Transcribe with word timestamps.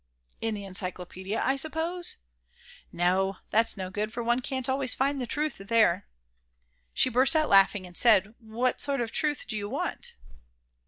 "In 0.41 0.55
the 0.55 0.65
encyclopedia, 0.65 1.39
I 1.45 1.55
suppose?" 1.55 2.17
"No, 2.91 3.37
that's 3.51 3.77
no 3.77 3.91
good, 3.91 4.11
for 4.11 4.23
one 4.23 4.39
can't 4.41 4.67
always 4.67 4.95
find 4.95 5.21
the 5.21 5.27
truth 5.27 5.57
there." 5.59 6.07
She 6.91 7.07
burst 7.07 7.35
out 7.35 7.49
laughing 7.49 7.85
and 7.85 7.95
said: 7.95 8.33
"What 8.39 8.81
sort 8.81 8.99
of 8.99 9.11
truth 9.11 9.45
do 9.45 9.55
you 9.55 9.69
want?" 9.69 10.15